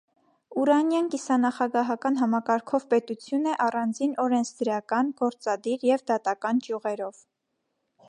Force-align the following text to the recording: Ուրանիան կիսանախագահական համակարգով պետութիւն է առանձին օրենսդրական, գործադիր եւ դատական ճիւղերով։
Ուրանիան 0.61 1.09
կիսանախագահական 1.15 2.17
համակարգով 2.21 2.87
պետութիւն 2.95 3.47
է 3.53 3.55
առանձին 3.69 4.19
օրենսդրական, 4.27 5.15
գործադիր 5.23 5.89
եւ 5.93 6.09
դատական 6.15 6.67
ճիւղերով։ 6.69 7.25